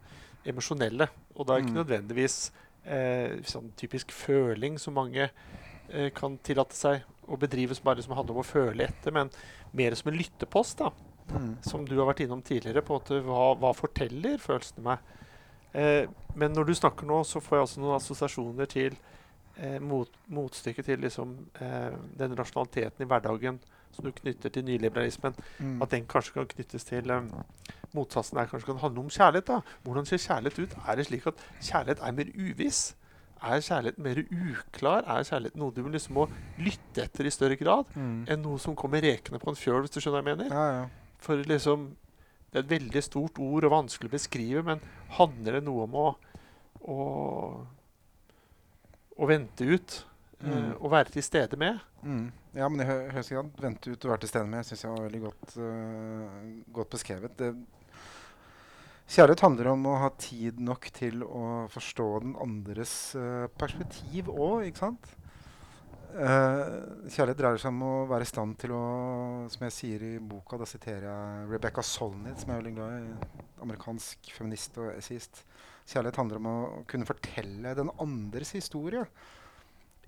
[0.48, 1.08] emosjonelle.
[1.36, 1.82] Og da er ikke Mm.
[1.84, 2.52] nødvendigvis
[2.86, 5.30] eh, sånn typisk føling som mange
[5.90, 9.30] eh, kan tillate seg å bedrive som bare som handler om å føle etter, men
[9.74, 10.92] mer som en lyttepost, da,
[11.62, 12.82] som du har vært innom tidligere.
[12.82, 15.00] på en måte, Hva, hva forteller følelsene meg?
[15.74, 18.96] Eh, men når du snakker nå, så får jeg også noen assosiasjoner til
[19.58, 23.60] eh, mot, motstykket til liksom, eh, den rasjonaliteten i hverdagen
[23.98, 25.36] som du knytter til nyliberalismen.
[25.60, 25.82] Mm.
[25.84, 27.28] At den kanskje kan knyttes til um,
[27.98, 29.48] motsatsen der kanskje kan handle om kjærlighet.
[29.50, 29.60] da.
[29.84, 30.78] Hvordan ser kjærlighet ut?
[30.88, 32.82] Er det slik at kjærlighet er mer uviss?
[33.44, 35.04] Er kjærlighet mer uklar?
[35.06, 36.24] Er kjærlighet noe du liksom må
[36.58, 38.24] lytte etter i større grad Mm.
[38.28, 40.54] enn noe som kommer rekende på en fjøl, hvis du skjønner hva jeg mener?
[40.56, 40.88] Ja, ja.
[41.20, 41.90] For liksom
[42.54, 44.80] Det er et veldig stort ord og vanskelig å beskrive, men
[45.18, 46.08] handler det noe om å
[46.88, 46.96] å,
[49.18, 49.96] å vente ut?
[50.44, 50.74] Eh, Mm.
[50.80, 51.80] og være til stede med?
[52.04, 52.32] Mm.
[52.54, 53.50] Ja, men i hø høyeste grad.
[53.62, 57.38] Vente ut og være til stede med syns jeg var veldig godt, uh, godt beskrevet.
[57.38, 57.52] Det,
[59.08, 64.68] kjærlighet handler om å ha tid nok til å forstå den andres uh, perspektiv òg,
[64.68, 65.10] ikke sant?
[66.18, 68.84] Uh, kjærlighet dreier seg om å være i stand til å
[69.52, 73.34] Som jeg sier i boka, da siterer jeg Rebecca Solnit, som er veldig glad i.
[73.62, 75.44] Amerikansk feminist og essayist.
[75.88, 76.58] Kjærlighet handler om å
[76.90, 79.04] kunne fortelle den andres historie.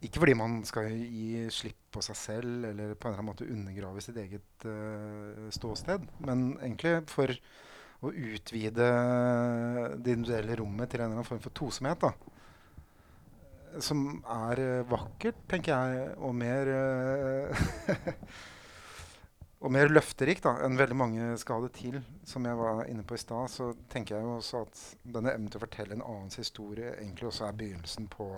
[0.05, 3.47] Ikke fordi man skal gi slipp på seg selv eller på en eller annen måte
[3.49, 7.33] undergrave sitt eget uh, ståsted, men egentlig for
[7.99, 8.85] å utvide
[9.99, 12.05] det individuelle rommet til en eller annen form for tosomhet.
[12.05, 12.13] da
[13.85, 17.67] som er uh, vakkert, tenker jeg, og mer uh,
[19.59, 21.97] Og mer løfterikt enn veldig mange skal ha det til.
[22.27, 25.59] Som jeg var inne på i stad, så tenker jeg også at denne evnen til
[25.59, 28.29] å fortelle en annens historie egentlig også er begynnelsen på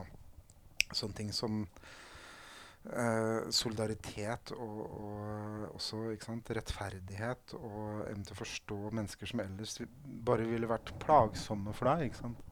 [0.98, 1.62] sånne ting som
[2.92, 9.78] eh, solidaritet og, og også sant, rettferdighet og evnen til å forstå mennesker som ellers
[10.28, 12.10] bare ville vært plagsomme for deg.
[12.10, 12.48] ikke sant?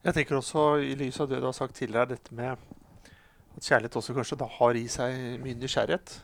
[0.00, 3.98] Jeg tenker også, i lys av det du har sagt tidligere, dette med at kjærlighet
[4.00, 6.16] også kanskje da har i seg mye nysgjerrighet.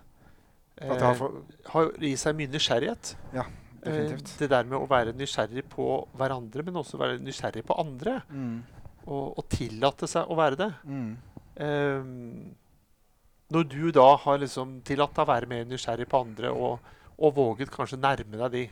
[0.76, 1.42] Det har Eh, for,
[1.72, 3.14] har i seg mye nysgjerrighet.
[3.36, 3.44] Ja,
[3.86, 4.38] Eh, definitivt.
[4.40, 5.84] det der med å være nysgjerrig på
[6.18, 8.22] hverandre, men også være nysgjerrig på andre.
[8.30, 8.64] mm,
[9.06, 10.70] Og, og tillate seg å være det.
[10.84, 11.16] mm.
[11.56, 12.56] Um,
[13.48, 16.82] når du da har liksom tillatt deg å være mer nysgjerrig på andre, og,
[17.16, 18.64] og våget kanskje nærme deg de,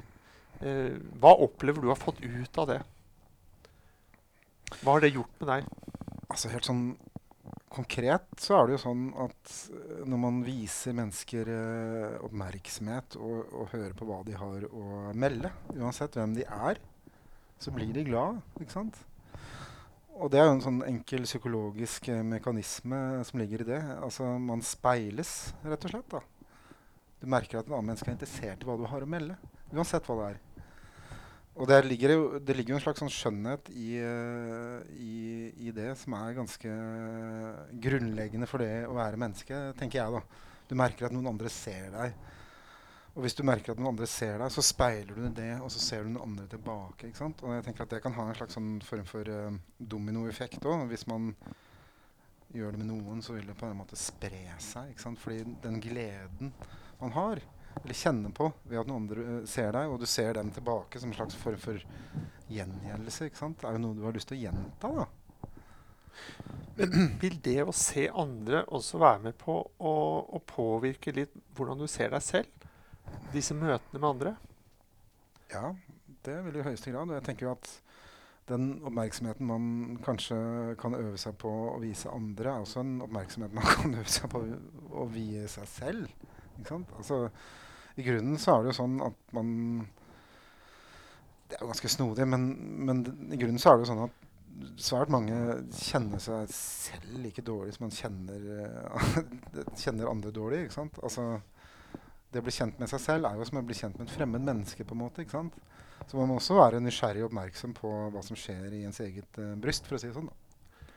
[0.66, 2.80] uh, hva opplever du har fått ut av det?
[4.82, 5.70] Hva har det gjort med deg?
[6.26, 6.84] Altså helt sånn
[7.74, 13.40] konkret så er det jo sånn at eh, når man viser mennesker eh, oppmerksomhet og,
[13.50, 14.84] og hører på hva de har å
[15.18, 16.80] melde, uansett hvem de er,
[17.62, 19.00] så blir de glad, ikke sant?
[20.14, 23.80] Og det er jo en sånn enkel psykologisk eh, mekanisme som ligger i det.
[23.98, 26.14] Altså man speiles, rett og slett.
[26.14, 26.20] da.
[27.18, 29.36] Du merker at en annen menneske er interessert i hva du har å melde,
[29.72, 30.40] uansett hva det er.
[31.54, 35.18] Og det ligger jo, det ligger jo en slags sånn skjønnhet i, eh, i,
[35.66, 36.78] i det som er ganske
[37.82, 40.18] grunnleggende for det å være menneske, tenker jeg.
[40.20, 40.54] da.
[40.70, 42.14] Du merker at noen andre ser deg.
[43.14, 45.78] Og hvis du merker at noen andre ser deg, så speiler du det, og så
[45.82, 47.08] ser du noen andre tilbake.
[47.08, 47.44] ikke sant?
[47.46, 50.88] Og jeg tenker at det kan ha en slags sånn form for uh, dominoeffekt òg.
[50.90, 51.30] Hvis man
[52.54, 54.90] gjør det med noen, så vil det på en måte spre seg.
[54.90, 55.22] ikke sant?
[55.22, 56.50] Fordi den gleden
[56.98, 57.42] man har,
[57.84, 60.98] eller kjenner på ved at noen andre uh, ser deg, og du ser dem tilbake
[60.98, 61.86] som en slags form for
[62.50, 63.60] gjengjeldelse, ikke sant?
[63.62, 64.90] Det er jo noe du har lyst til å gjenta.
[64.98, 65.06] da.
[67.22, 69.96] Vil det å se andre også være med på å,
[70.34, 72.63] å påvirke litt hvordan du ser deg selv?
[73.34, 74.34] Disse møtene med andre?
[75.52, 75.72] Ja,
[76.26, 77.12] det vil i høyeste grad.
[77.14, 77.70] Jeg tenker jo at
[78.48, 80.36] den oppmerksomheten man kanskje
[80.80, 84.30] kan øve seg på å vise andre, er også en oppmerksomhet man kan øve seg
[84.32, 84.42] på
[84.92, 86.10] å vie seg selv.
[86.68, 87.24] Altså,
[87.96, 89.48] I grunnen så er det jo sånn at man
[91.48, 92.44] Det er jo ganske snodig, men,
[92.86, 94.22] men i grunnen så er det jo sånn at
[94.80, 95.36] svært mange
[95.74, 98.44] kjenner seg selv like dårlig som man kjenner,
[99.82, 100.64] kjenner andre dårlig.
[100.64, 101.00] ikke sant?
[101.02, 101.26] Altså,
[102.34, 104.14] det å bli kjent med seg selv er jo som å bli kjent med et
[104.16, 104.84] fremmed menneske.
[104.84, 105.54] på en måte, ikke sant?
[106.10, 109.38] Så man må også være nysgjerrig og oppmerksom på hva som skjer i ens eget
[109.40, 110.26] uh, bryst, for å si det sånn.
[110.28, 110.88] da.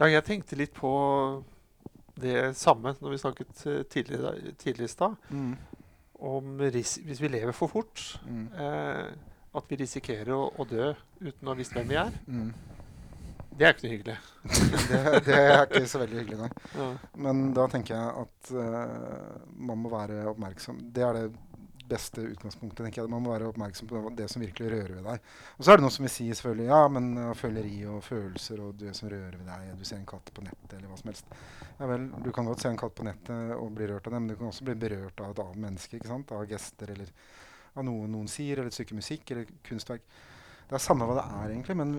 [0.00, 0.90] Ja, jeg tenkte litt på
[2.20, 5.14] det samme når vi snakket eh, tidligere, tidligere i stad.
[5.30, 5.54] Mm.
[6.30, 8.46] Om hvis vi lever for fort, Mm.
[8.52, 9.12] eh,
[9.56, 12.12] at vi risikerer å, å dø uten å ha visst hvem vi er.
[12.28, 12.50] Mm.
[13.60, 14.16] Det er ikke noe hyggelig.
[14.88, 16.68] Det, det er ikke så veldig hyggelig, nei.
[16.78, 16.86] Ja.
[17.26, 19.34] Men da tenker jeg at uh,
[19.68, 20.78] man må være oppmerksom.
[20.96, 21.26] Det er det
[21.90, 22.80] beste utgangspunktet.
[22.86, 23.10] tenker jeg.
[23.12, 25.28] Man må være oppmerksom på det som virkelig rører ved deg.
[25.58, 28.64] Og så er det noen som vil si selvfølgelig ja, men uh, føleri og følelser
[28.64, 29.68] og det som rører ved deg.
[29.76, 31.36] Du ser en katt på nettet eller hva som helst.
[31.82, 34.24] Ja vel, du kan godt se en katt på nettet og bli rørt av det,
[34.24, 36.00] men du kan også bli berørt av et annet menneske.
[36.00, 36.32] ikke sant?
[36.32, 37.12] Av gester eller
[37.76, 40.08] av noe noen sier, eller et stykke musikk eller kunstverk.
[40.70, 41.94] Det er samme hva det er, egentlig, men,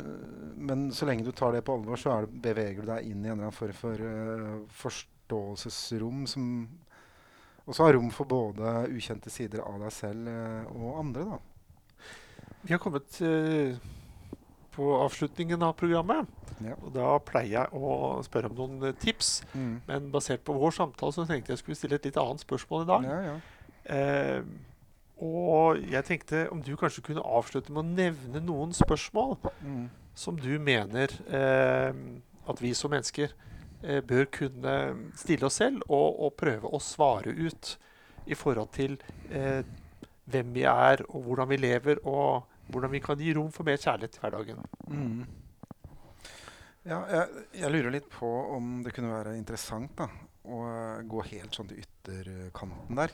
[0.56, 3.26] men så lenge du tar det på alvor, så er det, beveger du deg inn
[3.26, 6.46] i en eller annen form for uh, forståelsesrom som
[7.68, 11.28] også har rom for både ukjente sider av deg selv uh, og andre.
[11.34, 11.42] da.
[12.62, 13.76] Vi har kommet uh,
[14.72, 16.32] på avslutningen av programmet.
[16.64, 16.80] Ja.
[16.80, 19.42] Og da pleier jeg å spørre om noen tips.
[19.52, 19.74] Mm.
[19.88, 22.92] Men basert på vår samtale så tenkte jeg skulle stille et litt annet spørsmål i
[22.94, 23.08] dag.
[23.12, 23.40] Ja, ja.
[23.92, 24.44] Eh,
[25.22, 29.90] og jeg tenkte om du kanskje kunne avslutte med å nevne noen spørsmål Mm.
[30.18, 31.94] som du mener eh,
[32.50, 33.30] at vi som mennesker
[33.84, 34.74] eh, bør kunne
[35.16, 37.76] stille oss selv og, og prøve å svare ut
[38.26, 38.98] i forhold til
[39.30, 39.62] eh,
[40.32, 43.78] hvem vi er, og hvordan vi lever, og hvordan vi kan gi rom for mer
[43.82, 44.60] kjærlighet i hverdagen.
[44.88, 45.24] Mm.
[46.86, 50.08] Ja, jeg, jeg lurer litt på om det kunne være interessant da,
[50.50, 50.62] å
[51.06, 53.14] gå helt sånn til ytterkanten der.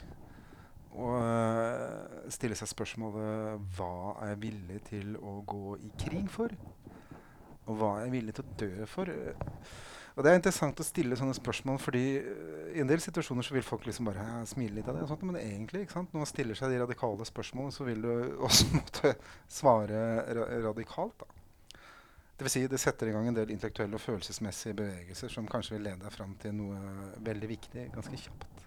[0.98, 6.54] Og eh, stille seg spørsmålet hva er jeg villig til å gå i krig for?
[7.68, 9.14] Og hva er jeg villig til å dø for?
[10.18, 13.54] Og Det er interessant å stille sånne spørsmål, fordi eh, i en del situasjoner så
[13.54, 15.04] vil folk liksom bare ja, smile litt av det.
[15.06, 16.14] og sånt, Men egentlig, ikke sant?
[16.14, 18.14] når man stiller seg de radikale spørsmålene, så vil du
[18.48, 19.14] også måtte
[19.60, 20.00] svare
[20.40, 21.22] ra radikalt.
[21.22, 21.34] da.
[22.38, 25.78] Det vil si, det setter i gang en del intellektuelle og følelsesmessige bevegelser som kanskje
[25.78, 26.82] vil lede deg fram til noe
[27.26, 28.67] veldig viktig ganske kjapt.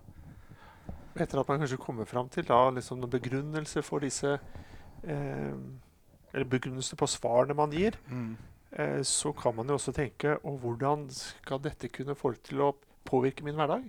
[1.20, 4.36] Etter at man kanskje kommer fram til da, liksom noen begrunnelser for disse
[5.04, 5.56] eh,
[6.32, 7.98] Eller begrunnelser på svarene man gir,
[8.72, 12.74] eh, så kan man jo også tenke Og hvordan skal dette kunne få til å
[13.04, 13.88] påvirke min hverdag?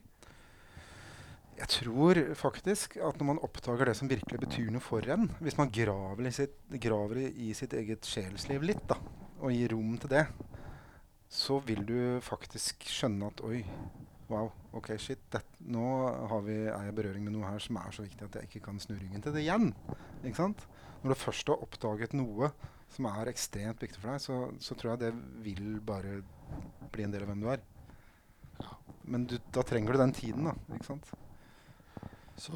[1.62, 5.60] Jeg tror faktisk at når man oppdager det som virkelig betyr noe for en, hvis
[5.60, 8.98] man graver i sitt, graver i sitt eget sjelsliv litt, da,
[9.44, 10.24] og gir rom til det,
[11.30, 13.62] så vil du faktisk skjønne at oi,
[14.32, 15.42] wow, ok, shit, det,
[15.72, 15.84] nå
[16.32, 18.48] har vi, er jeg i berøring med noe her som er så viktig at jeg
[18.50, 19.72] ikke kan snu ryggen til det igjen.
[20.24, 20.64] Ikke sant?
[21.04, 22.52] Når du først har oppdaget noe
[22.92, 25.12] som er ekstremt viktig for deg, så, så tror jeg det
[25.46, 26.22] vil bare
[26.92, 27.62] bli en del av hvem du er.
[29.12, 30.56] Men du, da trenger du den tiden, da.
[30.76, 31.08] ikke sant?
[32.38, 32.54] Så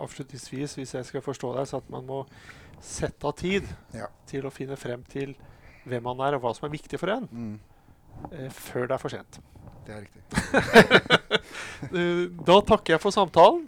[0.00, 2.22] avslutningsvis, hvis jeg skal forstå deg, så at man må
[2.84, 4.08] sette av tid Ja.
[4.28, 5.34] til å finne frem til
[5.84, 7.58] hvem man er, og hva som er viktig for en, Mm,
[8.32, 9.38] eh, før det er for sent.
[9.86, 10.22] Det er riktig.
[12.48, 13.62] Da takker jeg for samtalen.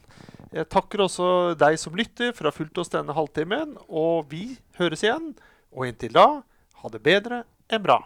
[0.54, 1.26] Jeg takker også
[1.58, 3.70] deg som lytter for å ha fulgt oss denne halvtimen.
[3.86, 5.34] Og vi høres igjen.
[5.76, 6.26] Og inntil da,
[6.80, 7.36] ha det bedre
[7.68, 7.98] enn bra.